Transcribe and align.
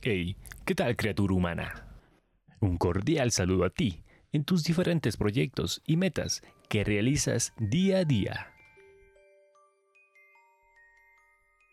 Hey, 0.00 0.36
¿qué 0.64 0.76
tal 0.76 0.94
criatura 0.94 1.34
humana? 1.34 1.88
Un 2.60 2.76
cordial 2.76 3.32
saludo 3.32 3.64
a 3.64 3.70
ti 3.70 4.04
en 4.30 4.44
tus 4.44 4.62
diferentes 4.62 5.16
proyectos 5.16 5.82
y 5.84 5.96
metas 5.96 6.40
que 6.68 6.84
realizas 6.84 7.52
día 7.58 7.98
a 7.98 8.04
día. 8.04 8.54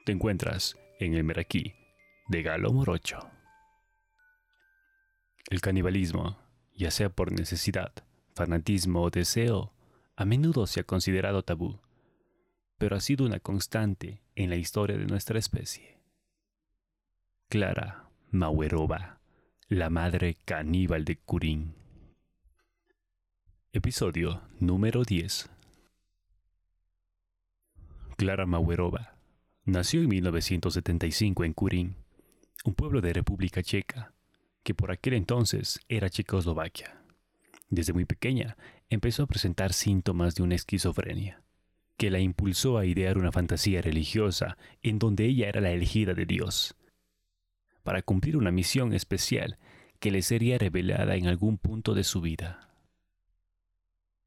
Te 0.08 0.12
encuentras 0.12 0.76
en 1.00 1.14
el 1.14 1.24
Meraquí 1.24 1.76
de 2.28 2.42
Galo 2.42 2.74
Morocho. 2.74 3.20
El 5.52 5.62
canibalismo, 5.62 6.39
ya 6.73 6.89
sea 6.89 7.10
por 7.10 7.32
necesidad, 7.32 7.94
fanatismo 8.34 9.04
o 9.04 9.12
deseo, 9.12 9.71
a 10.16 10.26
menudo 10.26 10.66
se 10.66 10.80
ha 10.80 10.84
considerado 10.84 11.44
tabú, 11.44 11.80
pero 12.80 12.96
ha 12.96 13.02
sido 13.02 13.23
una 13.23 13.39
constante 13.39 14.23
en 14.34 14.50
la 14.50 14.55
historia 14.55 14.98
de 14.98 15.05
nuestra 15.05 15.38
especie. 15.38 16.00
Clara 17.50 18.05
Mauerova, 18.36 19.21
la 19.70 19.89
madre 19.89 20.35
caníbal 20.43 21.05
de 21.05 21.16
Kurin. 21.16 21.73
Episodio 23.71 24.41
número 24.59 25.05
10. 25.05 25.49
Clara 28.17 28.45
Mauerova 28.45 29.16
nació 29.63 30.02
en 30.02 30.09
1975 30.09 31.45
en 31.45 31.53
Kurin, 31.53 31.95
un 32.66 32.73
pueblo 32.76 32.99
de 32.99 33.13
República 33.13 33.63
Checa, 33.63 34.12
que 34.63 34.76
por 34.76 34.91
aquel 34.91 35.13
entonces 35.13 35.79
era 35.88 36.09
Checoslovaquia. 36.09 37.05
Desde 37.70 37.93
muy 37.93 38.04
pequeña 38.04 38.57
empezó 38.90 39.23
a 39.23 39.27
presentar 39.27 39.71
síntomas 39.71 40.35
de 40.35 40.43
una 40.43 40.55
esquizofrenia, 40.55 41.41
que 41.95 42.12
la 42.12 42.20
impulsó 42.20 42.77
a 42.77 42.85
idear 42.85 43.17
una 43.17 43.31
fantasía 43.31 43.81
religiosa 43.81 44.57
en 44.81 44.99
donde 44.99 45.23
ella 45.23 45.48
era 45.48 45.62
la 45.62 45.71
elegida 45.71 46.13
de 46.13 46.26
Dios, 46.26 46.76
para 47.85 48.02
cumplir 48.02 48.35
una 48.35 48.52
misión 48.52 48.94
especial 48.94 49.59
que 49.99 50.12
le 50.12 50.23
sería 50.23 50.57
revelada 50.57 51.16
en 51.16 51.27
algún 51.27 51.60
punto 51.60 51.93
de 51.93 52.04
su 52.04 52.20
vida. 52.20 52.68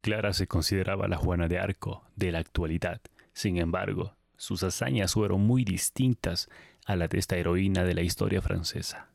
Clara 0.00 0.32
se 0.32 0.46
consideraba 0.46 1.08
la 1.08 1.16
Juana 1.16 1.48
de 1.48 1.58
Arco 1.58 2.04
de 2.14 2.30
la 2.30 2.38
actualidad, 2.38 3.00
sin 3.32 3.58
embargo, 3.58 4.16
sus 4.36 4.62
hazañas 4.62 5.14
fueron 5.14 5.40
muy 5.42 5.64
distintas 5.64 6.48
a 6.86 6.94
las 6.94 7.10
de 7.10 7.18
esta 7.18 7.36
heroína 7.36 7.82
de 7.82 7.94
la 7.94 8.02
historia 8.02 8.40
francesa. 8.40 9.10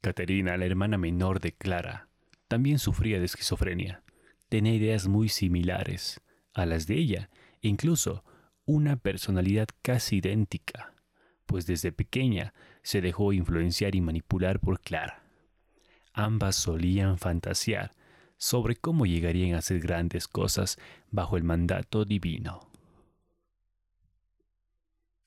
Caterina, 0.00 0.56
la 0.56 0.64
hermana 0.64 0.96
menor 0.96 1.40
de 1.40 1.52
Clara, 1.52 2.08
también 2.46 2.78
sufría 2.78 3.18
de 3.18 3.24
esquizofrenia. 3.24 4.04
Tenía 4.48 4.72
ideas 4.72 5.08
muy 5.08 5.28
similares 5.28 6.20
a 6.54 6.64
las 6.64 6.86
de 6.86 6.94
ella 6.94 7.30
e 7.60 7.68
incluso 7.68 8.24
una 8.66 8.96
personalidad 8.96 9.66
casi 9.82 10.18
idéntica, 10.18 10.94
pues 11.46 11.66
desde 11.66 11.90
pequeña 11.90 12.54
se 12.82 13.00
dejó 13.00 13.32
influenciar 13.32 13.94
y 13.94 14.00
manipular 14.00 14.60
por 14.60 14.80
Clara. 14.80 15.22
Ambas 16.12 16.56
solían 16.56 17.18
fantasear 17.18 17.94
sobre 18.36 18.76
cómo 18.76 19.06
llegarían 19.06 19.54
a 19.54 19.58
hacer 19.58 19.80
grandes 19.80 20.26
cosas 20.26 20.78
bajo 21.10 21.36
el 21.36 21.44
mandato 21.44 22.04
divino. 22.04 22.70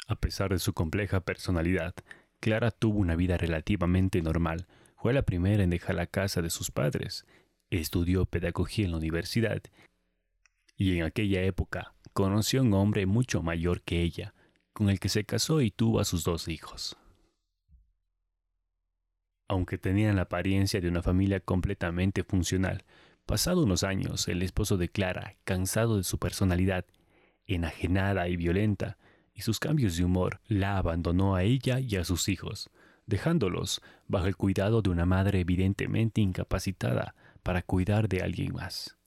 A 0.07 0.15
pesar 0.15 0.51
de 0.51 0.59
su 0.59 0.73
compleja 0.73 1.21
personalidad, 1.21 1.93
Clara 2.39 2.71
tuvo 2.71 2.99
una 2.99 3.15
vida 3.15 3.37
relativamente 3.37 4.21
normal. 4.21 4.67
Fue 4.97 5.13
la 5.13 5.21
primera 5.21 5.63
en 5.63 5.69
dejar 5.69 5.95
la 5.95 6.07
casa 6.07 6.41
de 6.41 6.49
sus 6.49 6.71
padres. 6.71 7.25
Estudió 7.69 8.25
pedagogía 8.25 8.85
en 8.85 8.91
la 8.91 8.97
universidad 8.97 9.61
y 10.75 10.97
en 10.97 11.03
aquella 11.03 11.43
época 11.43 11.93
conoció 12.13 12.59
a 12.59 12.63
un 12.63 12.73
hombre 12.73 13.05
mucho 13.05 13.41
mayor 13.41 13.81
que 13.81 14.01
ella, 14.01 14.33
con 14.73 14.89
el 14.89 14.99
que 14.99 15.09
se 15.09 15.23
casó 15.23 15.61
y 15.61 15.71
tuvo 15.71 15.99
a 15.99 16.05
sus 16.05 16.23
dos 16.23 16.47
hijos. 16.47 16.97
Aunque 19.47 19.77
tenían 19.77 20.15
la 20.15 20.23
apariencia 20.23 20.81
de 20.81 20.87
una 20.87 21.01
familia 21.01 21.39
completamente 21.39 22.23
funcional, 22.23 22.83
pasado 23.25 23.63
unos 23.63 23.83
años 23.83 24.27
el 24.27 24.41
esposo 24.41 24.77
de 24.77 24.89
Clara, 24.89 25.35
cansado 25.43 25.97
de 25.97 26.03
su 26.03 26.17
personalidad, 26.17 26.85
enajenada 27.45 28.27
y 28.27 28.37
violenta, 28.37 28.97
y 29.33 29.41
sus 29.41 29.59
cambios 29.59 29.97
de 29.97 30.05
humor, 30.05 30.41
la 30.47 30.77
abandonó 30.77 31.35
a 31.35 31.43
ella 31.43 31.79
y 31.79 31.95
a 31.95 32.05
sus 32.05 32.29
hijos, 32.29 32.69
dejándolos 33.05 33.81
bajo 34.07 34.27
el 34.27 34.37
cuidado 34.37 34.81
de 34.81 34.89
una 34.89 35.05
madre 35.05 35.39
evidentemente 35.39 36.21
incapacitada 36.21 37.15
para 37.41 37.61
cuidar 37.61 38.07
de 38.07 38.21
alguien 38.21 38.53
más. 38.53 38.97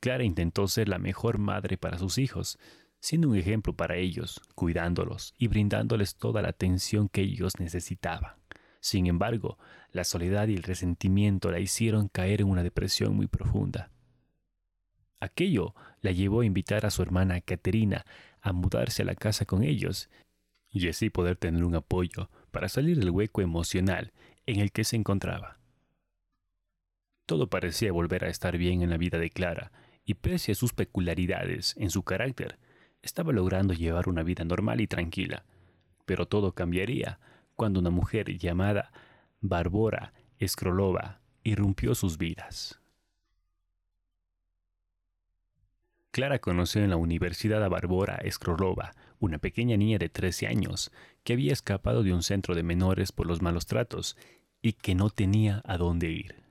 Clara 0.00 0.24
intentó 0.24 0.66
ser 0.66 0.88
la 0.88 0.98
mejor 0.98 1.38
madre 1.38 1.76
para 1.76 1.98
sus 1.98 2.16
hijos, 2.16 2.58
siendo 3.00 3.28
un 3.28 3.36
ejemplo 3.36 3.74
para 3.74 3.96
ellos, 3.96 4.40
cuidándolos 4.54 5.34
y 5.36 5.48
brindándoles 5.48 6.16
toda 6.16 6.42
la 6.42 6.48
atención 6.48 7.08
que 7.08 7.20
ellos 7.20 7.52
necesitaban. 7.58 8.34
Sin 8.80 9.06
embargo, 9.06 9.58
la 9.92 10.04
soledad 10.04 10.48
y 10.48 10.54
el 10.54 10.62
resentimiento 10.62 11.50
la 11.50 11.60
hicieron 11.60 12.08
caer 12.08 12.40
en 12.40 12.48
una 12.48 12.62
depresión 12.62 13.14
muy 13.14 13.26
profunda. 13.26 13.90
Aquello 15.20 15.74
la 16.00 16.12
llevó 16.12 16.40
a 16.40 16.46
invitar 16.46 16.86
a 16.86 16.90
su 16.90 17.02
hermana 17.02 17.40
Caterina 17.40 18.06
a 18.40 18.52
mudarse 18.52 19.02
a 19.02 19.04
la 19.04 19.14
casa 19.14 19.44
con 19.44 19.62
ellos 19.62 20.08
y 20.72 20.88
así 20.88 21.10
poder 21.10 21.36
tener 21.36 21.64
un 21.64 21.74
apoyo 21.74 22.30
para 22.50 22.68
salir 22.68 22.98
del 22.98 23.10
hueco 23.10 23.42
emocional 23.42 24.12
en 24.46 24.60
el 24.60 24.72
que 24.72 24.84
se 24.84 24.96
encontraba. 24.96 25.58
Todo 27.26 27.48
parecía 27.48 27.92
volver 27.92 28.24
a 28.24 28.28
estar 28.28 28.56
bien 28.56 28.82
en 28.82 28.90
la 28.90 28.96
vida 28.96 29.18
de 29.18 29.30
Clara, 29.30 29.72
y 30.04 30.14
pese 30.14 30.52
a 30.52 30.54
sus 30.56 30.72
peculiaridades 30.72 31.76
en 31.76 31.90
su 31.90 32.02
carácter, 32.02 32.58
estaba 33.02 33.32
logrando 33.32 33.74
llevar 33.74 34.08
una 34.08 34.22
vida 34.22 34.44
normal 34.44 34.80
y 34.80 34.88
tranquila. 34.88 35.44
Pero 36.06 36.26
todo 36.26 36.52
cambiaría 36.52 37.20
cuando 37.60 37.78
una 37.78 37.90
mujer 37.90 38.38
llamada 38.38 38.90
Barbora 39.42 40.14
Escrolova 40.38 41.20
irrumpió 41.42 41.94
sus 41.94 42.16
vidas. 42.16 42.80
Clara 46.10 46.38
conoció 46.38 46.82
en 46.82 46.88
la 46.88 46.96
universidad 46.96 47.62
a 47.62 47.68
Barbora 47.68 48.14
Eskrolova, 48.24 48.94
una 49.18 49.36
pequeña 49.36 49.76
niña 49.76 49.98
de 49.98 50.08
13 50.08 50.46
años 50.46 50.90
que 51.22 51.34
había 51.34 51.52
escapado 51.52 52.02
de 52.02 52.14
un 52.14 52.22
centro 52.22 52.54
de 52.54 52.62
menores 52.62 53.12
por 53.12 53.26
los 53.26 53.42
malos 53.42 53.66
tratos 53.66 54.16
y 54.62 54.72
que 54.72 54.94
no 54.94 55.10
tenía 55.10 55.60
a 55.66 55.76
dónde 55.76 56.08
ir. 56.08 56.42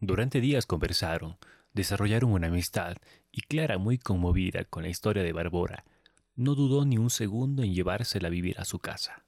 Durante 0.00 0.40
días 0.40 0.64
conversaron, 0.64 1.36
desarrollaron 1.74 2.32
una 2.32 2.46
amistad 2.46 2.96
y 3.30 3.42
Clara, 3.42 3.76
muy 3.76 3.98
conmovida 3.98 4.64
con 4.64 4.84
la 4.84 4.88
historia 4.88 5.22
de 5.22 5.34
Barbora, 5.34 5.84
no 6.38 6.54
dudó 6.54 6.84
ni 6.84 6.98
un 6.98 7.10
segundo 7.10 7.64
en 7.64 7.74
llevársela 7.74 8.28
a 8.28 8.30
vivir 8.30 8.60
a 8.60 8.64
su 8.64 8.78
casa. 8.78 9.24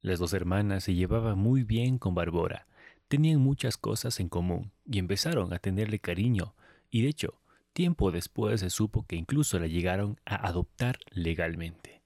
Las 0.00 0.20
dos 0.20 0.34
hermanas 0.34 0.84
se 0.84 0.94
llevaban 0.94 1.36
muy 1.36 1.64
bien 1.64 1.98
con 1.98 2.14
Barbora, 2.14 2.68
tenían 3.08 3.40
muchas 3.40 3.76
cosas 3.76 4.20
en 4.20 4.28
común 4.28 4.72
y 4.86 5.00
empezaron 5.00 5.52
a 5.52 5.58
tenerle 5.58 5.98
cariño, 5.98 6.54
y 6.90 7.02
de 7.02 7.08
hecho, 7.08 7.40
tiempo 7.72 8.12
después 8.12 8.60
se 8.60 8.70
supo 8.70 9.04
que 9.04 9.16
incluso 9.16 9.58
la 9.58 9.66
llegaron 9.66 10.20
a 10.24 10.46
adoptar 10.46 11.00
legalmente. 11.10 12.02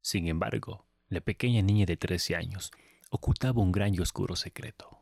Sin 0.00 0.26
embargo, 0.26 0.86
la 1.08 1.20
pequeña 1.20 1.60
niña 1.60 1.84
de 1.84 1.98
13 1.98 2.36
años 2.36 2.70
ocultaba 3.10 3.60
un 3.60 3.70
gran 3.70 3.94
y 3.94 3.98
oscuro 3.98 4.34
secreto. 4.34 4.98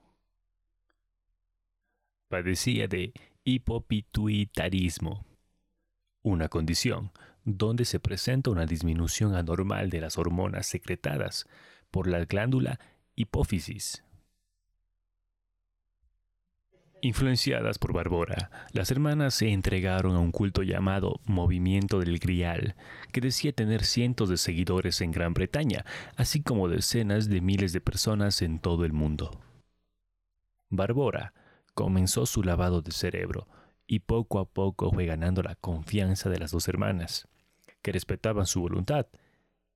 Padecía 2.26 2.88
de 2.88 3.12
hipopituitarismo, 3.44 5.24
una 6.22 6.48
condición 6.48 7.12
donde 7.44 7.84
se 7.84 8.00
presenta 8.00 8.50
una 8.50 8.66
disminución 8.66 9.34
anormal 9.34 9.90
de 9.90 10.00
las 10.00 10.18
hormonas 10.18 10.66
secretadas 10.66 11.46
por 11.90 12.06
la 12.06 12.24
glándula 12.24 12.78
hipófisis 13.14 14.04
Influenciadas 17.04 17.80
por 17.80 17.92
Barbora, 17.92 18.68
las 18.70 18.92
hermanas 18.92 19.34
se 19.34 19.48
entregaron 19.48 20.14
a 20.14 20.20
un 20.20 20.30
culto 20.30 20.62
llamado 20.62 21.18
Movimiento 21.24 21.98
del 21.98 22.20
Grial, 22.20 22.76
que 23.10 23.20
decía 23.20 23.52
tener 23.52 23.82
cientos 23.82 24.28
de 24.28 24.36
seguidores 24.36 25.00
en 25.00 25.10
Gran 25.10 25.34
Bretaña, 25.34 25.84
así 26.14 26.42
como 26.42 26.68
decenas 26.68 27.28
de 27.28 27.40
miles 27.40 27.72
de 27.72 27.80
personas 27.80 28.40
en 28.40 28.60
todo 28.60 28.84
el 28.84 28.92
mundo. 28.92 29.40
Barbora 30.70 31.34
comenzó 31.74 32.24
su 32.24 32.44
lavado 32.44 32.82
de 32.82 32.92
cerebro 32.92 33.48
y 33.92 33.98
poco 33.98 34.38
a 34.38 34.46
poco 34.46 34.90
fue 34.90 35.04
ganando 35.04 35.42
la 35.42 35.54
confianza 35.54 36.30
de 36.30 36.38
las 36.38 36.50
dos 36.50 36.66
hermanas, 36.66 37.28
que 37.82 37.92
respetaban 37.92 38.46
su 38.46 38.62
voluntad 38.62 39.06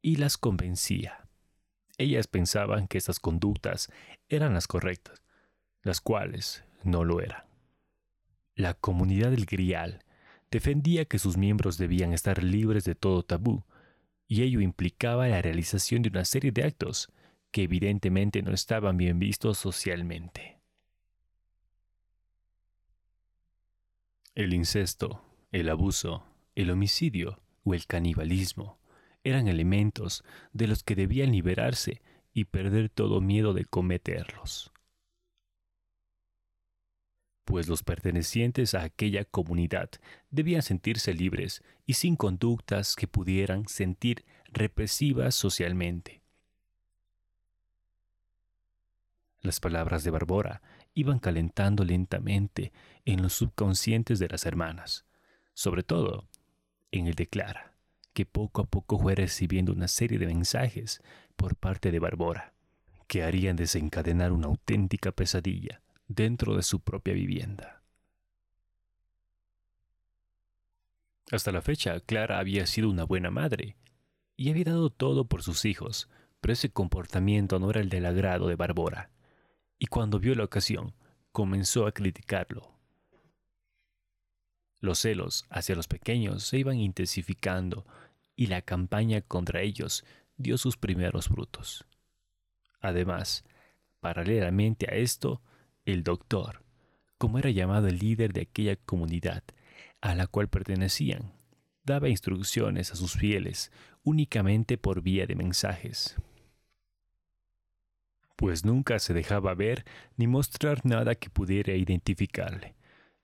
y 0.00 0.16
las 0.16 0.38
convencía. 0.38 1.28
Ellas 1.98 2.26
pensaban 2.26 2.88
que 2.88 2.96
estas 2.96 3.20
conductas 3.20 3.92
eran 4.30 4.54
las 4.54 4.68
correctas, 4.68 5.22
las 5.82 6.00
cuales 6.00 6.64
no 6.82 7.04
lo 7.04 7.20
era. 7.20 7.46
La 8.54 8.72
comunidad 8.72 9.32
del 9.32 9.44
Grial 9.44 10.02
defendía 10.50 11.04
que 11.04 11.18
sus 11.18 11.36
miembros 11.36 11.76
debían 11.76 12.14
estar 12.14 12.42
libres 12.42 12.84
de 12.84 12.94
todo 12.94 13.22
tabú, 13.22 13.64
y 14.26 14.44
ello 14.44 14.62
implicaba 14.62 15.28
la 15.28 15.42
realización 15.42 16.00
de 16.00 16.08
una 16.08 16.24
serie 16.24 16.52
de 16.52 16.64
actos 16.64 17.12
que 17.50 17.64
evidentemente 17.64 18.40
no 18.40 18.54
estaban 18.54 18.96
bien 18.96 19.18
vistos 19.18 19.58
socialmente. 19.58 20.55
El 24.36 24.52
incesto, 24.52 25.24
el 25.50 25.70
abuso, 25.70 26.22
el 26.54 26.70
homicidio 26.70 27.40
o 27.64 27.72
el 27.72 27.86
canibalismo 27.86 28.78
eran 29.24 29.48
elementos 29.48 30.24
de 30.52 30.66
los 30.66 30.82
que 30.82 30.94
debían 30.94 31.32
liberarse 31.32 32.02
y 32.34 32.44
perder 32.44 32.90
todo 32.90 33.22
miedo 33.22 33.54
de 33.54 33.64
cometerlos. 33.64 34.72
Pues 37.46 37.66
los 37.66 37.82
pertenecientes 37.82 38.74
a 38.74 38.82
aquella 38.82 39.24
comunidad 39.24 39.88
debían 40.30 40.60
sentirse 40.60 41.14
libres 41.14 41.62
y 41.86 41.94
sin 41.94 42.14
conductas 42.14 42.94
que 42.94 43.08
pudieran 43.08 43.66
sentir 43.68 44.26
represivas 44.52 45.34
socialmente. 45.34 46.20
Las 49.40 49.60
palabras 49.60 50.04
de 50.04 50.10
Barbora 50.10 50.60
iban 50.96 51.18
calentando 51.18 51.84
lentamente 51.84 52.72
en 53.04 53.20
los 53.20 53.34
subconscientes 53.34 54.18
de 54.18 54.28
las 54.28 54.46
hermanas, 54.46 55.04
sobre 55.52 55.82
todo 55.82 56.26
en 56.90 57.06
el 57.06 57.14
de 57.14 57.28
Clara, 57.28 57.74
que 58.14 58.24
poco 58.24 58.62
a 58.62 58.64
poco 58.64 58.98
fue 58.98 59.14
recibiendo 59.14 59.72
una 59.72 59.88
serie 59.88 60.18
de 60.18 60.26
mensajes 60.26 61.02
por 61.36 61.54
parte 61.54 61.90
de 61.90 61.98
Barbora, 61.98 62.54
que 63.08 63.22
harían 63.22 63.56
desencadenar 63.56 64.32
una 64.32 64.46
auténtica 64.46 65.12
pesadilla 65.12 65.82
dentro 66.08 66.56
de 66.56 66.62
su 66.62 66.80
propia 66.80 67.12
vivienda. 67.12 67.82
Hasta 71.30 71.52
la 71.52 71.60
fecha, 71.60 72.00
Clara 72.00 72.38
había 72.38 72.64
sido 72.64 72.88
una 72.88 73.04
buena 73.04 73.30
madre 73.30 73.76
y 74.34 74.48
había 74.48 74.64
dado 74.64 74.88
todo 74.88 75.26
por 75.26 75.42
sus 75.42 75.66
hijos, 75.66 76.08
pero 76.40 76.54
ese 76.54 76.70
comportamiento 76.70 77.58
no 77.58 77.68
era 77.68 77.82
el 77.82 77.90
del 77.90 78.06
agrado 78.06 78.48
de 78.48 78.56
Barbora 78.56 79.10
y 79.78 79.86
cuando 79.86 80.18
vio 80.18 80.34
la 80.34 80.44
ocasión, 80.44 80.94
comenzó 81.32 81.86
a 81.86 81.92
criticarlo. 81.92 82.72
Los 84.80 85.00
celos 85.00 85.46
hacia 85.50 85.74
los 85.74 85.88
pequeños 85.88 86.44
se 86.44 86.58
iban 86.58 86.78
intensificando 86.78 87.86
y 88.36 88.46
la 88.46 88.62
campaña 88.62 89.20
contra 89.20 89.62
ellos 89.62 90.04
dio 90.36 90.58
sus 90.58 90.76
primeros 90.76 91.28
frutos. 91.28 91.84
Además, 92.80 93.44
paralelamente 94.00 94.86
a 94.90 94.94
esto, 94.94 95.42
el 95.84 96.04
doctor, 96.04 96.62
como 97.18 97.38
era 97.38 97.50
llamado 97.50 97.88
el 97.88 97.98
líder 97.98 98.32
de 98.32 98.42
aquella 98.42 98.76
comunidad 98.76 99.42
a 100.00 100.14
la 100.14 100.26
cual 100.26 100.48
pertenecían, 100.48 101.32
daba 101.84 102.08
instrucciones 102.08 102.92
a 102.92 102.96
sus 102.96 103.14
fieles 103.14 103.72
únicamente 104.04 104.78
por 104.78 105.02
vía 105.02 105.26
de 105.26 105.34
mensajes 105.34 106.16
pues 108.36 108.64
nunca 108.64 108.98
se 108.98 109.14
dejaba 109.14 109.54
ver 109.54 109.84
ni 110.16 110.26
mostrar 110.26 110.84
nada 110.84 111.14
que 111.14 111.30
pudiera 111.30 111.74
identificarle. 111.74 112.76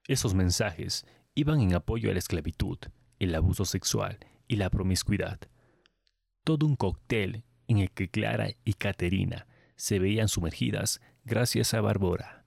Esos 0.09 0.35
mensajes 0.35 1.07
iban 1.35 1.61
en 1.61 1.75
apoyo 1.75 2.11
a 2.11 2.13
la 2.13 2.19
esclavitud, 2.19 2.79
el 3.19 3.35
abuso 3.35 3.65
sexual 3.65 4.19
y 4.49 4.57
la 4.57 4.71
promiscuidad. 4.71 5.39
Todo 6.45 6.67
un 6.67 6.77
cóctel 6.77 7.45
en 7.69 7.79
el 7.79 7.91
que 7.91 8.09
Clara 8.09 8.51
y 8.65 8.75
Caterina 8.75 9.47
se 9.77 9.99
veían 9.99 10.29
sumergidas 10.29 11.01
gracias 11.25 11.75
a 11.75 11.81
Barbora, 11.81 12.45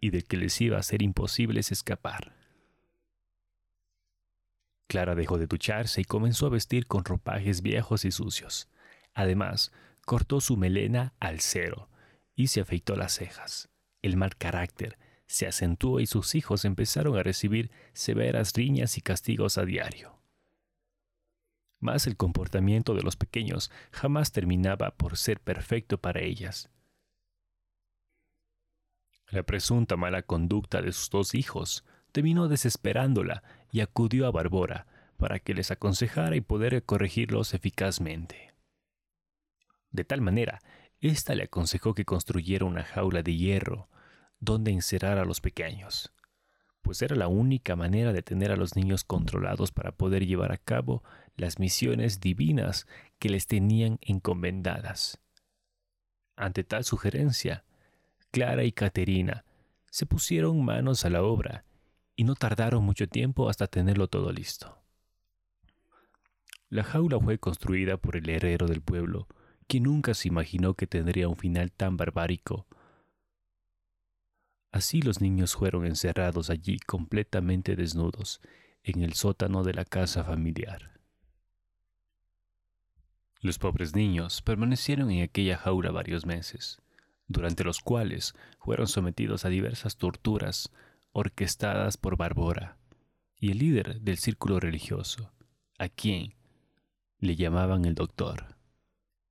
y 0.00 0.10
del 0.10 0.24
que 0.24 0.36
les 0.36 0.60
iba 0.60 0.78
a 0.78 0.82
ser 0.82 1.02
imposible 1.02 1.60
escapar. 1.60 2.36
Clara 4.86 5.14
dejó 5.14 5.38
de 5.38 5.46
ducharse 5.46 6.00
y 6.00 6.04
comenzó 6.04 6.46
a 6.46 6.50
vestir 6.50 6.86
con 6.86 7.04
ropajes 7.04 7.60
viejos 7.62 8.04
y 8.04 8.12
sucios. 8.12 8.68
Además, 9.14 9.72
cortó 10.06 10.40
su 10.40 10.56
melena 10.56 11.12
al 11.20 11.40
cero 11.40 11.90
y 12.34 12.46
se 12.46 12.60
afeitó 12.60 12.96
las 12.96 13.12
cejas. 13.12 13.68
El 14.02 14.16
mal 14.16 14.36
carácter 14.36 14.98
se 15.26 15.48
acentuó 15.48 15.98
y 15.98 16.06
sus 16.06 16.36
hijos 16.36 16.64
empezaron 16.64 17.18
a 17.18 17.24
recibir 17.24 17.72
severas 17.92 18.52
riñas 18.54 18.96
y 18.96 19.00
castigos 19.00 19.58
a 19.58 19.64
diario. 19.64 20.16
Mas 21.80 22.06
el 22.06 22.16
comportamiento 22.16 22.94
de 22.94 23.02
los 23.02 23.16
pequeños 23.16 23.72
jamás 23.90 24.30
terminaba 24.30 24.92
por 24.92 25.16
ser 25.16 25.40
perfecto 25.40 25.98
para 25.98 26.20
ellas. 26.20 26.70
La 29.28 29.42
presunta 29.42 29.96
mala 29.96 30.22
conducta 30.22 30.82
de 30.82 30.92
sus 30.92 31.10
dos 31.10 31.34
hijos 31.34 31.84
terminó 32.12 32.46
desesperándola 32.46 33.42
y 33.72 33.80
acudió 33.80 34.28
a 34.28 34.30
Barbora 34.30 34.86
para 35.16 35.40
que 35.40 35.52
les 35.52 35.72
aconsejara 35.72 36.36
y 36.36 36.40
poder 36.42 36.84
corregirlos 36.84 37.54
eficazmente. 37.54 38.55
De 39.96 40.04
tal 40.04 40.20
manera, 40.20 40.60
ésta 41.00 41.34
le 41.34 41.44
aconsejó 41.44 41.94
que 41.94 42.04
construyera 42.04 42.66
una 42.66 42.84
jaula 42.84 43.22
de 43.22 43.34
hierro 43.34 43.88
donde 44.38 44.70
encerrar 44.70 45.16
a 45.16 45.24
los 45.24 45.40
pequeños, 45.40 46.12
pues 46.82 47.00
era 47.00 47.16
la 47.16 47.28
única 47.28 47.76
manera 47.76 48.12
de 48.12 48.20
tener 48.20 48.52
a 48.52 48.56
los 48.56 48.76
niños 48.76 49.04
controlados 49.04 49.72
para 49.72 49.92
poder 49.92 50.26
llevar 50.26 50.52
a 50.52 50.58
cabo 50.58 51.02
las 51.34 51.58
misiones 51.58 52.20
divinas 52.20 52.86
que 53.18 53.30
les 53.30 53.46
tenían 53.46 53.98
encomendadas. 54.02 55.18
Ante 56.36 56.62
tal 56.62 56.84
sugerencia, 56.84 57.64
Clara 58.30 58.64
y 58.64 58.72
Caterina 58.72 59.46
se 59.90 60.04
pusieron 60.04 60.62
manos 60.62 61.06
a 61.06 61.10
la 61.10 61.22
obra 61.22 61.64
y 62.16 62.24
no 62.24 62.34
tardaron 62.34 62.84
mucho 62.84 63.08
tiempo 63.08 63.48
hasta 63.48 63.66
tenerlo 63.66 64.08
todo 64.08 64.30
listo. 64.30 64.78
La 66.68 66.84
jaula 66.84 67.18
fue 67.18 67.38
construida 67.38 67.96
por 67.96 68.14
el 68.16 68.28
herrero 68.28 68.66
del 68.66 68.82
pueblo, 68.82 69.26
quien 69.66 69.84
nunca 69.84 70.14
se 70.14 70.28
imaginó 70.28 70.74
que 70.74 70.86
tendría 70.86 71.28
un 71.28 71.36
final 71.36 71.72
tan 71.72 71.96
barbárico. 71.96 72.66
Así 74.72 75.02
los 75.02 75.20
niños 75.20 75.54
fueron 75.54 75.86
encerrados 75.86 76.50
allí 76.50 76.78
completamente 76.78 77.76
desnudos, 77.76 78.40
en 78.82 79.02
el 79.02 79.14
sótano 79.14 79.64
de 79.64 79.74
la 79.74 79.84
casa 79.84 80.22
familiar. 80.22 81.00
Los 83.40 83.58
pobres 83.58 83.94
niños 83.94 84.42
permanecieron 84.42 85.10
en 85.10 85.22
aquella 85.22 85.56
jaula 85.56 85.90
varios 85.90 86.24
meses, 86.24 86.80
durante 87.26 87.64
los 87.64 87.80
cuales 87.80 88.34
fueron 88.60 88.86
sometidos 88.86 89.44
a 89.44 89.48
diversas 89.48 89.96
torturas 89.96 90.70
orquestadas 91.12 91.96
por 91.96 92.16
Barbora 92.16 92.76
y 93.38 93.50
el 93.50 93.58
líder 93.58 94.00
del 94.00 94.18
círculo 94.18 94.60
religioso, 94.60 95.32
a 95.78 95.88
quien 95.88 96.34
le 97.18 97.34
llamaban 97.34 97.84
el 97.84 97.94
doctor 97.94 98.55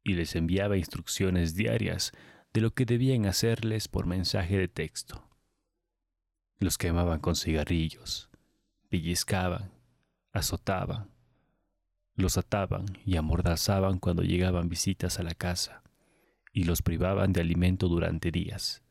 y 0.05 0.13
les 0.13 0.35
enviaba 0.35 0.77
instrucciones 0.77 1.55
diarias 1.55 2.13
de 2.53 2.61
lo 2.61 2.73
que 2.73 2.85
debían 2.85 3.25
hacerles 3.25 3.89
por 3.89 4.05
mensaje 4.05 4.57
de 4.57 4.67
texto. 4.69 5.27
Los 6.59 6.77
quemaban 6.77 7.19
con 7.19 7.35
cigarrillos, 7.35 8.29
pellizcaban, 8.87 9.71
azotaban, 10.31 11.09
los 12.15 12.37
ataban 12.37 12.85
y 13.03 13.17
amordazaban 13.17 13.97
cuando 13.97 14.21
llegaban 14.21 14.69
visitas 14.69 15.19
a 15.19 15.23
la 15.23 15.33
casa, 15.33 15.81
y 16.53 16.63
los 16.63 16.81
privaban 16.81 17.33
de 17.33 17.41
alimento 17.41 17.89
durante 17.89 18.31
días. 18.31 18.83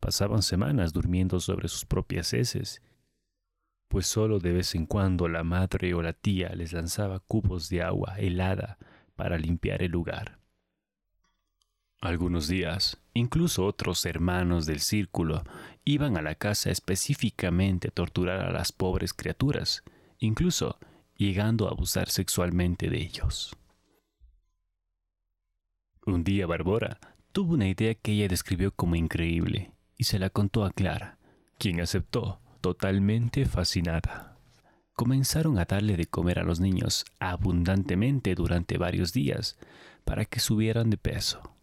Pasaban 0.00 0.42
semanas 0.42 0.92
durmiendo 0.92 1.38
sobre 1.38 1.68
sus 1.68 1.86
propias 1.86 2.34
heces, 2.34 2.82
pues 3.86 4.08
solo 4.08 4.40
de 4.40 4.52
vez 4.52 4.74
en 4.74 4.86
cuando 4.86 5.28
la 5.28 5.44
madre 5.44 5.94
o 5.94 6.02
la 6.02 6.12
tía 6.12 6.48
les 6.56 6.72
lanzaba 6.72 7.20
cubos 7.20 7.68
de 7.68 7.82
agua 7.82 8.16
helada 8.18 8.76
para 9.16 9.38
limpiar 9.38 9.82
el 9.82 9.92
lugar. 9.92 10.38
Algunos 12.00 12.48
días, 12.48 12.98
incluso 13.14 13.64
otros 13.64 14.04
hermanos 14.06 14.66
del 14.66 14.80
círculo 14.80 15.44
iban 15.84 16.16
a 16.16 16.22
la 16.22 16.34
casa 16.34 16.70
específicamente 16.70 17.88
a 17.88 17.90
torturar 17.92 18.40
a 18.40 18.50
las 18.50 18.72
pobres 18.72 19.14
criaturas, 19.14 19.84
incluso 20.18 20.78
llegando 21.16 21.68
a 21.68 21.70
abusar 21.70 22.08
sexualmente 22.08 22.90
de 22.90 23.00
ellos. 23.00 23.56
Un 26.04 26.24
día 26.24 26.48
Barbora 26.48 26.98
tuvo 27.30 27.54
una 27.54 27.68
idea 27.68 27.94
que 27.94 28.12
ella 28.12 28.26
describió 28.26 28.72
como 28.72 28.96
increíble 28.96 29.70
y 29.96 30.04
se 30.04 30.18
la 30.18 30.30
contó 30.30 30.64
a 30.64 30.72
Clara, 30.72 31.18
quien 31.58 31.80
aceptó 31.80 32.40
totalmente 32.60 33.46
fascinada 33.46 34.31
comenzaron 34.94 35.58
a 35.58 35.64
darle 35.64 35.96
de 35.96 36.06
comer 36.06 36.38
a 36.38 36.44
los 36.44 36.60
niños 36.60 37.04
abundantemente 37.18 38.34
durante 38.34 38.78
varios 38.78 39.12
días 39.12 39.58
para 40.04 40.24
que 40.24 40.40
subieran 40.40 40.90
de 40.90 40.96
peso. 40.96 41.56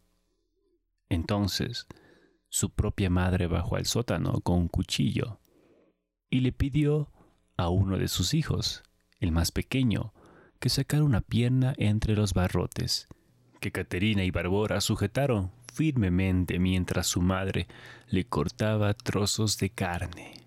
Entonces, 1.09 1.87
su 2.49 2.71
propia 2.71 3.09
madre 3.09 3.47
bajó 3.47 3.75
al 3.75 3.85
sótano 3.85 4.41
con 4.41 4.57
un 4.57 4.67
cuchillo 4.67 5.39
y 6.29 6.41
le 6.41 6.51
pidió 6.51 7.11
a 7.57 7.69
uno 7.69 7.97
de 7.97 8.07
sus 8.07 8.33
hijos, 8.33 8.83
el 9.19 9.31
más 9.31 9.51
pequeño, 9.51 10.13
que 10.59 10.69
sacara 10.69 11.03
una 11.03 11.21
pierna 11.21 11.73
entre 11.77 12.15
los 12.15 12.33
barrotes, 12.33 13.07
que 13.59 13.71
Caterina 13.71 14.23
y 14.23 14.31
Barbora 14.31 14.81
sujetaron 14.81 15.51
firmemente 15.73 16.59
mientras 16.59 17.07
su 17.07 17.21
madre 17.21 17.67
le 18.07 18.25
cortaba 18.25 18.93
trozos 18.93 19.57
de 19.57 19.69
carne. 19.69 20.38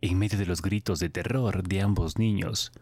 En 0.00 0.18
medio 0.18 0.38
de 0.38 0.46
los 0.46 0.62
gritos 0.62 1.00
de 1.00 1.08
terror 1.08 1.66
de 1.66 1.80
ambos 1.80 2.18
niños, 2.18 2.72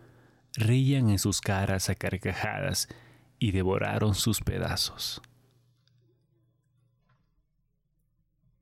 reían 0.54 1.08
en 1.08 1.18
sus 1.18 1.40
caras 1.40 1.88
a 1.88 1.94
carcajadas 1.94 2.88
y 3.38 3.52
devoraron 3.52 4.14
sus 4.14 4.40
pedazos. 4.40 5.22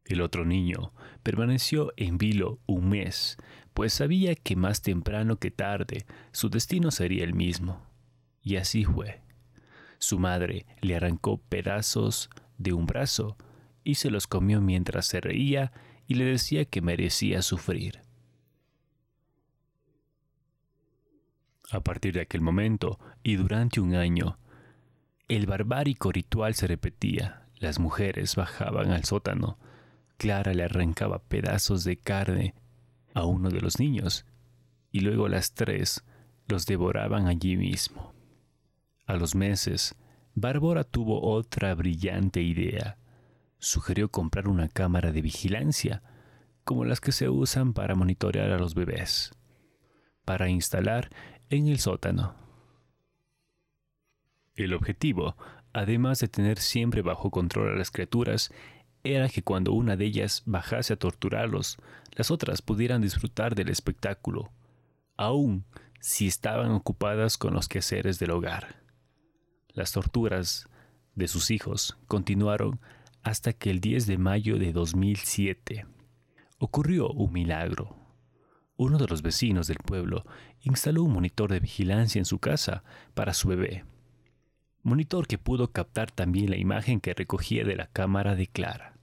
El 0.04 0.20
otro 0.20 0.44
niño 0.44 0.92
permaneció 1.22 1.92
en 1.96 2.18
vilo 2.18 2.60
un 2.66 2.90
mes, 2.90 3.38
pues 3.72 3.94
sabía 3.94 4.34
que 4.34 4.54
más 4.54 4.82
temprano 4.82 5.38
que 5.38 5.50
tarde 5.50 6.06
su 6.30 6.50
destino 6.50 6.90
sería 6.90 7.24
el 7.24 7.34
mismo, 7.34 7.82
Y 8.42 8.56
así 8.56 8.84
fue. 8.84 9.22
Su 9.98 10.18
madre 10.18 10.66
le 10.82 10.96
arrancó 10.96 11.38
pedazos 11.38 12.28
de 12.58 12.74
un 12.74 12.84
brazo 12.84 13.38
y 13.84 13.94
se 13.94 14.10
los 14.10 14.26
comió 14.26 14.60
mientras 14.60 15.06
se 15.06 15.22
reía 15.22 15.72
y 16.06 16.14
le 16.14 16.26
decía 16.26 16.66
que 16.66 16.82
merecía 16.82 17.40
sufrir. 17.40 18.02
A 21.70 21.80
partir 21.80 22.14
de 22.14 22.20
aquel 22.20 22.40
momento 22.40 22.98
y 23.22 23.36
durante 23.36 23.80
un 23.80 23.94
año, 23.94 24.38
el 25.28 25.46
barbárico 25.46 26.12
ritual 26.12 26.54
se 26.54 26.66
repetía. 26.66 27.46
Las 27.56 27.78
mujeres 27.78 28.36
bajaban 28.36 28.90
al 28.90 29.04
sótano. 29.04 29.58
Clara 30.18 30.52
le 30.54 30.64
arrancaba 30.64 31.20
pedazos 31.20 31.84
de 31.84 31.96
carne 31.96 32.54
a 33.14 33.24
uno 33.24 33.48
de 33.50 33.60
los 33.60 33.78
niños 33.78 34.26
y 34.90 35.00
luego 35.00 35.28
las 35.28 35.54
tres 35.54 36.04
los 36.46 36.66
devoraban 36.66 37.26
allí 37.26 37.56
mismo. 37.56 38.14
A 39.06 39.16
los 39.16 39.34
meses, 39.34 39.96
Bárbara 40.34 40.84
tuvo 40.84 41.22
otra 41.22 41.74
brillante 41.74 42.42
idea. 42.42 42.98
Sugirió 43.58 44.10
comprar 44.10 44.48
una 44.48 44.68
cámara 44.68 45.12
de 45.12 45.22
vigilancia, 45.22 46.02
como 46.64 46.84
las 46.84 47.00
que 47.00 47.12
se 47.12 47.28
usan 47.28 47.72
para 47.72 47.94
monitorear 47.94 48.50
a 48.50 48.58
los 48.58 48.74
bebés, 48.74 49.32
para 50.24 50.48
instalar 50.48 51.10
en 51.56 51.68
el 51.68 51.78
sótano. 51.78 52.34
El 54.56 54.72
objetivo, 54.74 55.36
además 55.72 56.20
de 56.20 56.28
tener 56.28 56.58
siempre 56.58 57.02
bajo 57.02 57.30
control 57.30 57.72
a 57.72 57.76
las 57.76 57.90
criaturas, 57.90 58.52
era 59.02 59.28
que 59.28 59.42
cuando 59.42 59.72
una 59.72 59.96
de 59.96 60.06
ellas 60.06 60.42
bajase 60.46 60.94
a 60.94 60.96
torturarlos, 60.96 61.76
las 62.12 62.30
otras 62.30 62.62
pudieran 62.62 63.02
disfrutar 63.02 63.54
del 63.54 63.68
espectáculo, 63.68 64.52
aun 65.16 65.64
si 66.00 66.26
estaban 66.26 66.70
ocupadas 66.70 67.36
con 67.36 67.54
los 67.54 67.68
quehaceres 67.68 68.18
del 68.18 68.30
hogar. 68.30 68.82
Las 69.72 69.92
torturas 69.92 70.68
de 71.14 71.28
sus 71.28 71.50
hijos 71.50 71.96
continuaron 72.06 72.80
hasta 73.22 73.52
que 73.52 73.70
el 73.70 73.80
10 73.80 74.06
de 74.06 74.18
mayo 74.18 74.58
de 74.58 74.72
2007 74.72 75.86
ocurrió 76.58 77.08
un 77.10 77.32
milagro. 77.32 78.03
Uno 78.76 78.98
de 78.98 79.06
los 79.06 79.22
vecinos 79.22 79.66
del 79.66 79.78
pueblo 79.78 80.24
instaló 80.62 81.04
un 81.04 81.12
monitor 81.12 81.50
de 81.50 81.60
vigilancia 81.60 82.18
en 82.18 82.24
su 82.24 82.38
casa 82.38 82.82
para 83.14 83.34
su 83.34 83.48
bebé 83.48 83.84
monitor 84.84 85.26
que 85.26 85.38
pudo 85.38 85.72
captar 85.72 86.10
también 86.10 86.50
la 86.50 86.58
imagen 86.58 87.00
que 87.00 87.14
recogía 87.14 87.64
de 87.64 87.74
la 87.74 87.86
cámara 87.88 88.36
de 88.36 88.46
Clara. 88.46 88.98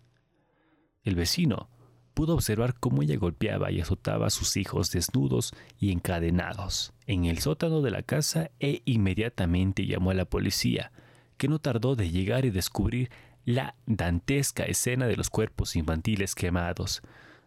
El 1.03 1.15
vecino 1.15 1.69
pudo 2.13 2.35
observar 2.35 2.75
cómo 2.79 3.01
ella 3.01 3.17
golpeaba 3.17 3.71
y 3.71 3.81
azotaba 3.81 4.27
a 4.27 4.29
sus 4.29 4.57
hijos 4.57 4.91
desnudos 4.91 5.53
y 5.79 5.91
encadenados 5.91 6.93
en 7.07 7.25
el 7.25 7.39
sótano 7.39 7.81
de 7.81 7.89
la 7.89 8.03
casa 8.03 8.51
e 8.59 8.83
inmediatamente 8.85 9.87
llamó 9.87 10.11
a 10.11 10.13
la 10.13 10.25
policía, 10.25 10.91
que 11.37 11.47
no 11.47 11.57
tardó 11.57 11.95
de 11.95 12.11
llegar 12.11 12.45
y 12.45 12.51
descubrir 12.51 13.09
la 13.43 13.75
dantesca 13.87 14.63
escena 14.65 15.07
de 15.07 15.17
los 15.17 15.31
cuerpos 15.31 15.75
infantiles 15.75 16.35
quemados, 16.35 17.01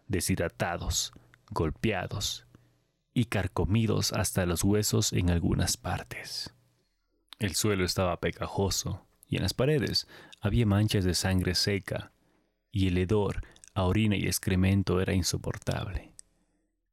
deshidratados, 0.09 1.13
golpeados 1.49 2.45
y 3.13 3.25
carcomidos 3.25 4.13
hasta 4.13 4.45
los 4.45 4.63
huesos 4.63 5.13
en 5.13 5.29
algunas 5.29 5.77
partes. 5.77 6.53
El 7.39 7.55
suelo 7.55 7.85
estaba 7.85 8.19
pegajoso 8.19 9.05
y 9.27 9.37
en 9.37 9.43
las 9.43 9.53
paredes 9.53 10.07
había 10.41 10.65
manchas 10.65 11.03
de 11.03 11.13
sangre 11.13 11.55
seca 11.55 12.11
y 12.71 12.87
el 12.87 12.97
hedor 12.97 13.41
a 13.73 13.83
orina 13.83 14.15
y 14.15 14.25
excremento 14.25 15.01
era 15.01 15.13
insoportable. 15.13 16.13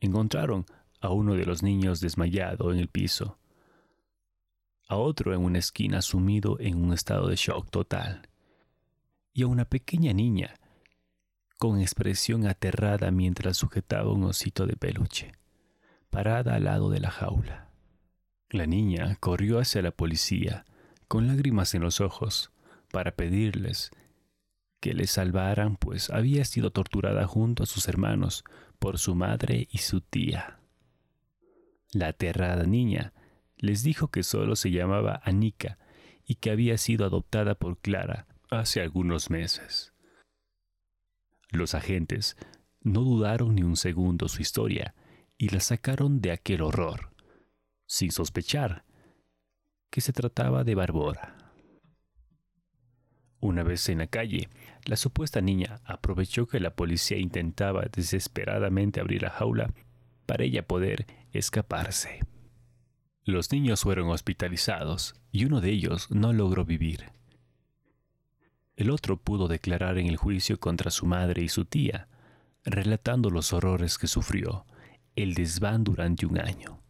Encontraron 0.00 0.66
a 1.00 1.10
uno 1.10 1.34
de 1.34 1.44
los 1.44 1.62
niños 1.62 2.00
desmayado 2.00 2.72
en 2.72 2.78
el 2.78 2.88
piso, 2.88 3.38
a 4.88 4.96
otro 4.96 5.34
en 5.34 5.42
una 5.42 5.58
esquina 5.58 6.02
sumido 6.02 6.58
en 6.60 6.76
un 6.82 6.92
estado 6.92 7.28
de 7.28 7.36
shock 7.36 7.70
total, 7.70 8.28
y 9.32 9.42
a 9.42 9.46
una 9.46 9.64
pequeña 9.64 10.12
niña 10.12 10.54
con 11.62 11.80
expresión 11.80 12.48
aterrada 12.48 13.12
mientras 13.12 13.56
sujetaba 13.56 14.12
un 14.12 14.24
osito 14.24 14.66
de 14.66 14.74
peluche, 14.74 15.30
parada 16.10 16.56
al 16.56 16.64
lado 16.64 16.90
de 16.90 16.98
la 16.98 17.12
jaula. 17.12 17.68
La 18.50 18.66
niña 18.66 19.16
corrió 19.20 19.60
hacia 19.60 19.80
la 19.80 19.92
policía, 19.92 20.64
con 21.06 21.28
lágrimas 21.28 21.72
en 21.76 21.82
los 21.82 22.00
ojos, 22.00 22.50
para 22.90 23.12
pedirles 23.12 23.92
que 24.80 24.92
le 24.92 25.06
salvaran, 25.06 25.76
pues 25.76 26.10
había 26.10 26.44
sido 26.46 26.72
torturada 26.72 27.28
junto 27.28 27.62
a 27.62 27.66
sus 27.66 27.86
hermanos 27.86 28.42
por 28.80 28.98
su 28.98 29.14
madre 29.14 29.68
y 29.70 29.78
su 29.78 30.00
tía. 30.00 30.58
La 31.92 32.08
aterrada 32.08 32.64
niña 32.64 33.12
les 33.56 33.84
dijo 33.84 34.08
que 34.08 34.24
solo 34.24 34.56
se 34.56 34.72
llamaba 34.72 35.20
Anika 35.22 35.78
y 36.26 36.34
que 36.34 36.50
había 36.50 36.76
sido 36.76 37.06
adoptada 37.06 37.54
por 37.54 37.78
Clara 37.78 38.26
hace 38.50 38.82
algunos 38.82 39.30
meses. 39.30 39.91
Los 41.52 41.74
agentes 41.74 42.36
no 42.80 43.02
dudaron 43.02 43.54
ni 43.54 43.62
un 43.62 43.76
segundo 43.76 44.28
su 44.28 44.42
historia 44.42 44.94
y 45.38 45.50
la 45.50 45.60
sacaron 45.60 46.20
de 46.20 46.32
aquel 46.32 46.62
horror 46.62 47.12
sin 47.92 48.10
sospechar 48.10 48.86
que 49.90 50.00
se 50.00 50.14
trataba 50.14 50.64
de 50.64 50.74
Barbora. 50.74 51.36
Una 53.38 53.62
vez 53.62 53.86
en 53.90 53.98
la 53.98 54.06
calle, 54.06 54.48
la 54.86 54.96
supuesta 54.96 55.42
niña 55.42 55.82
aprovechó 55.84 56.46
que 56.46 56.58
la 56.58 56.74
policía 56.74 57.18
intentaba 57.18 57.84
desesperadamente 57.92 59.00
abrir 59.00 59.22
la 59.22 59.30
jaula 59.30 59.74
para 60.24 60.44
ella 60.44 60.66
poder 60.66 61.06
escaparse. 61.32 62.20
Los 63.24 63.52
niños 63.52 63.82
fueron 63.82 64.08
hospitalizados 64.08 65.14
y 65.30 65.44
uno 65.44 65.60
de 65.60 65.70
ellos 65.70 66.10
no 66.10 66.32
logró 66.32 66.64
vivir. 66.64 67.12
El 68.76 68.90
otro 68.90 69.18
pudo 69.18 69.48
declarar 69.48 69.98
en 69.98 70.06
el 70.06 70.16
juicio 70.16 70.58
contra 70.58 70.90
su 70.90 71.06
madre 71.06 71.42
y 71.42 71.48
su 71.48 71.64
tía, 71.64 72.08
relatando 72.64 73.30
los 73.30 73.52
horrores 73.52 73.98
que 73.98 74.06
sufrió, 74.06 74.64
el 75.14 75.34
desván 75.34 75.84
durante 75.84 76.26
un 76.26 76.38
año. 76.38 76.80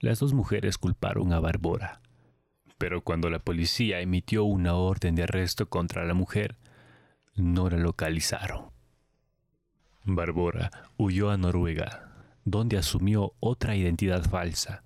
Las 0.00 0.18
dos 0.18 0.32
mujeres 0.32 0.78
culparon 0.78 1.32
a 1.32 1.40
Barbora. 1.40 2.00
Pero 2.78 3.02
cuando 3.02 3.28
la 3.28 3.38
policía 3.38 4.00
emitió 4.00 4.44
una 4.44 4.74
orden 4.74 5.14
de 5.14 5.24
arresto 5.24 5.68
contra 5.68 6.04
la 6.06 6.14
mujer, 6.14 6.56
no 7.36 7.68
la 7.68 7.76
localizaron. 7.76 8.70
Barbora 10.04 10.70
huyó 10.96 11.30
a 11.30 11.36
Noruega, 11.36 12.10
donde 12.44 12.78
asumió 12.78 13.34
otra 13.38 13.76
identidad 13.76 14.24
falsa. 14.24 14.82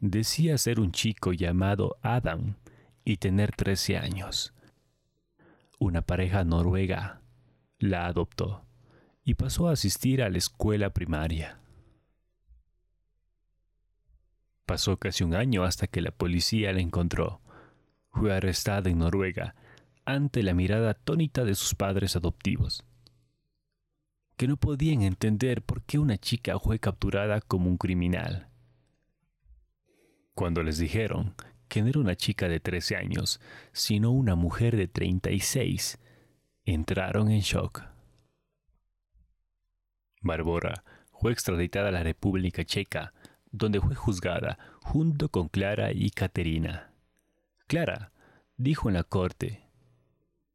Decía 0.00 0.56
ser 0.56 0.80
un 0.80 0.90
chico 0.90 1.34
llamado 1.34 1.98
Adam 2.00 2.56
y 3.06 3.18
tener 3.18 3.52
13 3.52 3.96
años. 3.98 4.52
Una 5.78 6.02
pareja 6.02 6.42
noruega 6.42 7.22
la 7.78 8.06
adoptó 8.06 8.66
y 9.24 9.34
pasó 9.34 9.68
a 9.68 9.72
asistir 9.72 10.22
a 10.22 10.28
la 10.28 10.38
escuela 10.38 10.90
primaria. 10.90 11.60
Pasó 14.66 14.96
casi 14.98 15.22
un 15.22 15.36
año 15.36 15.62
hasta 15.62 15.86
que 15.86 16.00
la 16.00 16.10
policía 16.10 16.72
la 16.72 16.80
encontró. 16.80 17.40
Fue 18.10 18.34
arrestada 18.34 18.90
en 18.90 18.98
Noruega 18.98 19.54
ante 20.04 20.42
la 20.42 20.52
mirada 20.52 20.90
atónita 20.90 21.44
de 21.44 21.54
sus 21.54 21.76
padres 21.76 22.16
adoptivos, 22.16 22.84
que 24.36 24.48
no 24.48 24.56
podían 24.56 25.02
entender 25.02 25.62
por 25.62 25.82
qué 25.82 26.00
una 26.00 26.18
chica 26.18 26.58
fue 26.58 26.80
capturada 26.80 27.40
como 27.40 27.70
un 27.70 27.76
criminal. 27.76 28.48
Cuando 30.34 30.64
les 30.64 30.78
dijeron 30.78 31.34
que 31.68 31.82
no 31.82 31.88
era 31.88 32.00
una 32.00 32.16
chica 32.16 32.48
de 32.48 32.60
13 32.60 32.96
años, 32.96 33.40
sino 33.72 34.10
una 34.10 34.34
mujer 34.34 34.76
de 34.76 34.88
36, 34.88 35.98
entraron 36.64 37.30
en 37.30 37.40
shock. 37.40 37.82
Barbora 40.20 40.84
fue 41.12 41.32
extraditada 41.32 41.88
a 41.88 41.92
la 41.92 42.02
República 42.02 42.64
Checa 42.64 43.12
donde 43.56 43.80
fue 43.80 43.94
juzgada 43.94 44.58
junto 44.82 45.30
con 45.30 45.48
Clara 45.48 45.92
y 45.92 46.10
Caterina. 46.10 46.92
Clara 47.66 48.12
dijo 48.56 48.88
en 48.88 48.94
la 48.94 49.04
corte, 49.04 49.68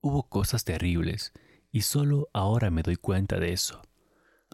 hubo 0.01 0.29
cosas 0.29 0.63
terribles 0.63 1.33
y 1.71 1.81
solo 1.81 2.29
ahora 2.33 2.69
me 2.69 2.83
doy 2.83 2.97
cuenta 2.97 3.39
de 3.39 3.53
eso. 3.53 3.81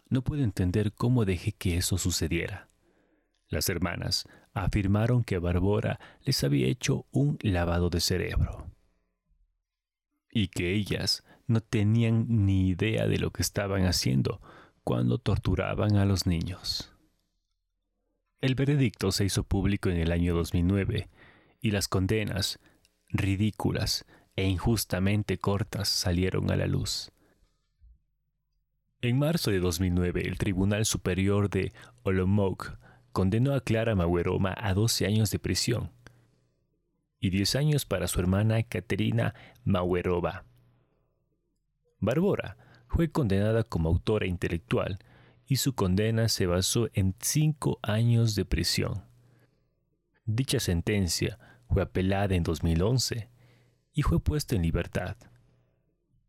No 0.09 0.23
puedo 0.23 0.43
entender 0.43 0.93
cómo 0.93 1.25
dejé 1.25 1.51
que 1.51 1.77
eso 1.77 1.97
sucediera. 1.97 2.69
Las 3.49 3.69
hermanas 3.69 4.27
afirmaron 4.63 5.23
que 5.23 5.39
Barbora 5.39 5.99
les 6.23 6.43
había 6.43 6.67
hecho 6.67 7.05
un 7.11 7.37
lavado 7.41 7.89
de 7.89 7.99
cerebro 7.99 8.67
y 10.29 10.49
que 10.49 10.73
ellas 10.73 11.23
no 11.47 11.61
tenían 11.61 12.45
ni 12.45 12.69
idea 12.69 13.07
de 13.07 13.17
lo 13.17 13.31
que 13.31 13.41
estaban 13.41 13.85
haciendo 13.85 14.41
cuando 14.83 15.17
torturaban 15.17 15.97
a 15.97 16.05
los 16.05 16.25
niños. 16.27 16.93
El 18.39 18.53
veredicto 18.53 19.11
se 19.11 19.25
hizo 19.25 19.43
público 19.43 19.89
en 19.89 19.97
el 19.97 20.11
año 20.11 20.35
2009 20.35 21.09
y 21.59 21.71
las 21.71 21.87
condenas, 21.87 22.59
ridículas 23.09 24.05
e 24.35 24.47
injustamente 24.47 25.39
cortas, 25.39 25.89
salieron 25.89 26.51
a 26.51 26.55
la 26.55 26.67
luz. 26.67 27.11
En 29.01 29.17
marzo 29.17 29.51
de 29.51 29.59
2009, 29.59 30.21
el 30.27 30.37
Tribunal 30.37 30.85
Superior 30.85 31.49
de 31.49 31.73
Olomouc 32.03 32.77
condenó 33.17 33.55
a 33.55 33.61
Clara 33.61 33.95
Maueroma 33.95 34.53
a 34.55 34.75
12 34.75 35.07
años 35.07 35.31
de 35.31 35.39
prisión 35.39 35.89
y 37.19 37.31
10 37.31 37.55
años 37.55 37.83
para 37.83 38.05
su 38.05 38.19
hermana 38.19 38.61
Caterina 38.61 39.33
Mauerova. 39.63 40.45
Barbora 41.99 42.57
fue 42.87 43.11
condenada 43.11 43.63
como 43.63 43.89
autora 43.89 44.27
intelectual 44.27 44.99
y 45.47 45.55
su 45.55 45.73
condena 45.73 46.29
se 46.29 46.45
basó 46.45 46.89
en 46.93 47.15
5 47.19 47.79
años 47.81 48.35
de 48.35 48.45
prisión. 48.45 49.05
Dicha 50.25 50.59
sentencia 50.59 51.39
fue 51.67 51.81
apelada 51.81 52.35
en 52.35 52.43
2011 52.43 53.31
y 53.93 54.01
fue 54.03 54.19
puesta 54.19 54.55
en 54.55 54.61
libertad. 54.61 55.17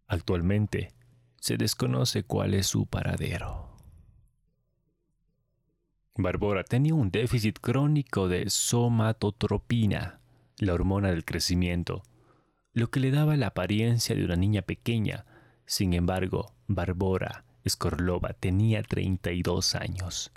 Actualmente 0.07 0.95
se 1.39 1.59
desconoce 1.59 2.23
cuál 2.23 2.55
es 2.55 2.67
su 2.67 2.87
paradero. 2.87 3.68
Barbora 6.21 6.65
tenía 6.65 6.95
un 6.95 7.13
déficit 7.13 7.61
crónico 7.61 8.27
de 8.27 8.51
somatotropina, 8.51 10.19
la 10.59 10.75
hormona 10.75 11.11
del 11.11 11.25
crecimiento, 11.25 12.03
lo 12.73 12.91
que 12.91 12.99
le 12.99 13.13
daba 13.13 13.37
la 13.37 13.47
apariencia 13.47 14.17
de 14.17 14.25
una 14.25 14.35
niña 14.35 14.63
pequeña. 14.63 15.27
Sin 15.65 15.93
embargo, 15.93 16.57
Barbora 16.67 17.45
Skorlova 17.69 18.33
tenía 18.33 18.83
32 18.83 19.77
años. 19.77 20.33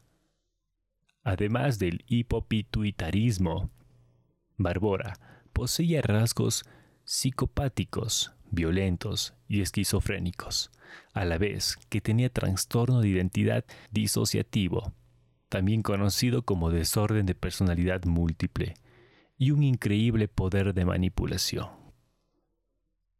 Además 1.23 1.79
del 1.79 2.05
hipopituitarismo, 2.05 3.71
Barbora 4.57 5.13
poseía 5.51 6.03
rasgos 6.03 6.63
psicopáticos, 7.05 8.35
violentos 8.51 9.33
y 9.47 9.61
esquizofrénicos, 9.61 10.69
a 11.13 11.25
la 11.25 11.39
vez 11.39 11.79
que 11.89 12.01
tenía 12.01 12.29
trastorno 12.29 13.01
de 13.01 13.07
identidad 13.07 13.65
disociativo 13.89 14.93
también 15.51 15.83
conocido 15.83 16.43
como 16.43 16.71
desorden 16.71 17.25
de 17.25 17.35
personalidad 17.35 18.05
múltiple, 18.05 18.75
y 19.37 19.51
un 19.51 19.63
increíble 19.63 20.29
poder 20.29 20.73
de 20.73 20.85
manipulación. 20.85 21.67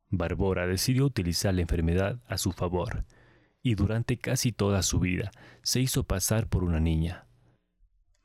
Barbora 0.09 0.65
decidió 0.65 1.03
utilizar 1.05 1.53
la 1.53 1.63
enfermedad 1.63 2.21
a 2.27 2.37
su 2.37 2.53
favor, 2.53 3.03
y 3.61 3.75
durante 3.75 4.17
casi 4.17 4.53
toda 4.53 4.81
su 4.81 5.01
vida 5.01 5.31
se 5.61 5.81
hizo 5.81 6.05
pasar 6.05 6.47
por 6.47 6.63
una 6.63 6.79
niña. 6.79 7.27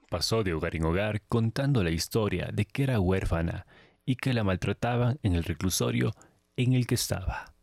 Pasó 0.09 0.45
de 0.45 0.55
hogar 0.55 0.77
en 0.77 0.85
hogar 0.85 1.23
contando 1.23 1.83
la 1.83 1.91
historia 1.91 2.51
de 2.53 2.65
que 2.65 2.85
era 2.85 3.01
huérfana 3.01 3.67
y 4.05 4.15
que 4.15 4.33
la 4.33 4.45
maltrataban 4.45 5.19
en 5.25 5.35
el 5.35 5.43
reclusorio 5.43 6.13
en 6.55 6.75
el 6.75 6.87
que 6.87 6.95
estaba. 6.95 7.57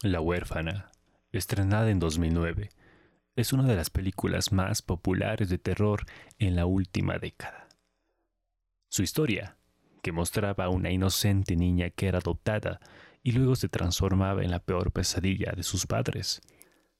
La 0.00 0.22
huérfana, 0.22 0.90
estrenada 1.32 1.90
en 1.90 1.98
2009, 1.98 2.70
es 3.40 3.52
una 3.52 3.64
de 3.64 3.74
las 3.74 3.90
películas 3.90 4.52
más 4.52 4.82
populares 4.82 5.48
de 5.48 5.58
terror 5.58 6.04
en 6.38 6.56
la 6.56 6.66
última 6.66 7.18
década. 7.18 7.68
Su 8.88 9.02
historia, 9.02 9.56
que 10.02 10.12
mostraba 10.12 10.64
a 10.64 10.68
una 10.68 10.90
inocente 10.90 11.56
niña 11.56 11.90
que 11.90 12.08
era 12.08 12.18
adoptada 12.18 12.80
y 13.22 13.32
luego 13.32 13.56
se 13.56 13.68
transformaba 13.68 14.42
en 14.42 14.50
la 14.50 14.60
peor 14.60 14.92
pesadilla 14.92 15.52
de 15.52 15.62
sus 15.62 15.86
padres, 15.86 16.40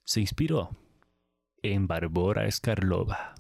se 0.04 0.20
inspiró 0.20 0.70
en 1.62 1.86
Barbora 1.86 2.46
Escarlova. 2.46 3.34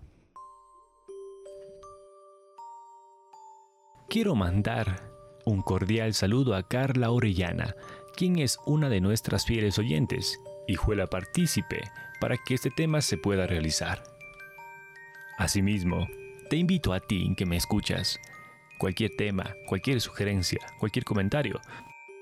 Quiero 4.08 4.34
mandar 4.34 5.10
un 5.44 5.62
cordial 5.62 6.14
saludo 6.14 6.54
a 6.54 6.66
Carla 6.66 7.10
Orellana, 7.10 7.74
quien 8.16 8.38
es 8.38 8.58
una 8.66 8.88
de 8.88 9.00
nuestras 9.00 9.46
fieles 9.46 9.78
oyentes 9.78 10.38
y 10.66 10.76
fue 10.76 10.96
la 10.96 11.06
partícipe 11.06 11.82
para 12.20 12.36
que 12.36 12.54
este 12.54 12.70
tema 12.70 13.00
se 13.00 13.16
pueda 13.16 13.46
realizar. 13.46 14.02
Asimismo, 15.38 16.06
te 16.48 16.56
invito 16.56 16.92
a 16.92 17.00
ti 17.00 17.32
que 17.36 17.46
me 17.46 17.56
escuchas. 17.56 18.20
Cualquier 18.78 19.16
tema, 19.16 19.54
cualquier 19.66 20.00
sugerencia, 20.00 20.60
cualquier 20.78 21.04
comentario, 21.04 21.60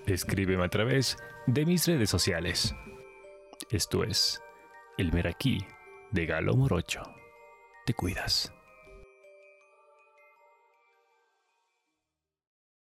escríbeme 0.06 0.64
a 0.64 0.68
través 0.68 1.16
de 1.46 1.66
mis 1.66 1.86
redes 1.86 2.10
sociales. 2.10 2.74
Esto 3.70 4.04
es 4.04 4.42
El 4.96 5.12
Meraquí 5.12 5.64
de 6.10 6.26
Galo 6.26 6.54
Morocho. 6.56 7.02
Te 7.84 7.94
cuidas. 7.94 8.52